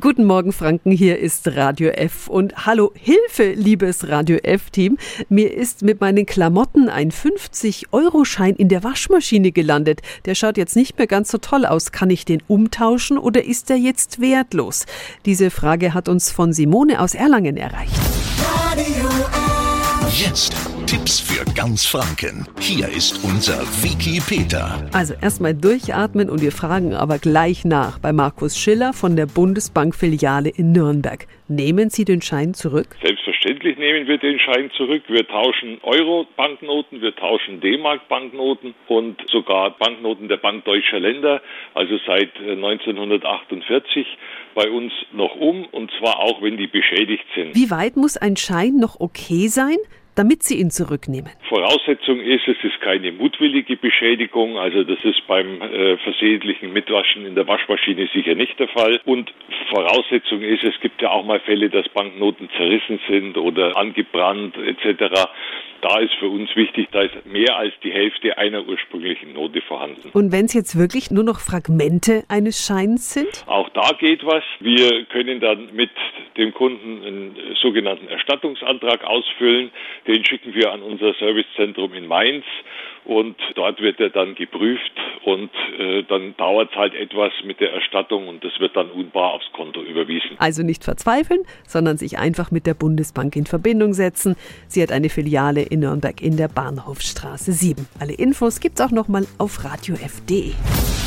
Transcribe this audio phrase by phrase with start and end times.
[0.00, 0.90] Guten Morgen, Franken.
[0.90, 2.28] Hier ist Radio F.
[2.28, 4.98] Und hallo, Hilfe, liebes Radio F-Team.
[5.28, 10.02] Mir ist mit meinen Klamotten ein 50-Euro-Schein in der Waschmaschine gelandet.
[10.26, 11.92] Der schaut jetzt nicht mehr ganz so toll aus.
[11.92, 14.86] Kann ich den umtauschen oder ist er jetzt wertlos?
[15.24, 17.94] Diese Frage hat uns von Simone aus Erlangen erreicht.
[18.38, 20.20] Radio F.
[20.20, 20.54] Jetzt
[20.86, 22.46] Tipps für ganz Franken.
[22.60, 24.88] Hier ist unser Wiki Peter.
[24.92, 30.48] Also erstmal durchatmen und wir fragen aber gleich nach bei Markus Schiller von der Bundesbank-Filiale
[30.48, 31.26] in Nürnberg.
[31.48, 32.86] Nehmen Sie den Schein zurück?
[33.02, 35.02] Selbstverständlich nehmen wir den Schein zurück.
[35.08, 41.42] Wir tauschen Euro-Banknoten, wir tauschen D-Mark-Banknoten und sogar Banknoten der Bank Deutscher Länder,
[41.74, 44.06] also seit 1948
[44.54, 47.56] bei uns noch um und zwar auch, wenn die beschädigt sind.
[47.56, 49.78] Wie weit muss ein Schein noch okay sein?
[50.16, 51.30] Damit Sie ihn zurücknehmen?
[51.48, 57.34] Voraussetzung ist, es ist keine mutwillige Beschädigung, also das ist beim äh, versehentlichen Mitwaschen in
[57.34, 59.00] der Waschmaschine sicher nicht der Fall.
[59.04, 59.32] Und
[59.70, 65.28] Voraussetzung ist, es gibt ja auch mal Fälle, dass Banknoten zerrissen sind oder angebrannt etc.
[65.88, 70.10] Da ist für uns wichtig, da ist mehr als die Hälfte einer ursprünglichen Note vorhanden.
[70.14, 73.44] Und wenn es jetzt wirklich nur noch Fragmente eines Scheins sind?
[73.46, 74.42] Auch da geht was.
[74.58, 75.90] Wir können dann mit
[76.36, 79.70] dem Kunden einen sogenannten Erstattungsantrag ausfüllen.
[80.08, 82.44] Den schicken wir an unser Servicezentrum in Mainz
[83.04, 84.92] und dort wird er dann geprüft
[85.26, 89.32] und äh, dann dauert es halt etwas mit der Erstattung und das wird dann unbar
[89.32, 90.30] aufs Konto überwiesen.
[90.38, 94.36] Also nicht verzweifeln, sondern sich einfach mit der Bundesbank in Verbindung setzen.
[94.68, 97.88] Sie hat eine Filiale in Nürnberg in der Bahnhofstraße 7.
[97.98, 100.52] Alle Infos gibt's auch nochmal auf radiof.de.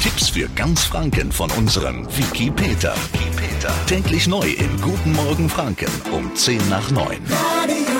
[0.03, 2.93] Tipps für ganz Franken von unserem Wiki Peter.
[3.87, 7.98] Täglich neu in Guten Morgen Franken um 10 nach 9.